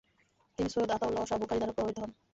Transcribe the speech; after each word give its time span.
তিনি 0.57 0.69
সৈয়দ 0.73 0.89
আতা 0.95 1.05
উল্লাহ 1.07 1.23
শাহ 1.29 1.37
বুখারী 1.41 1.59
দ্বারা 1.59 1.75
প্রভাবিত 1.75 1.97
হন। 2.03 2.11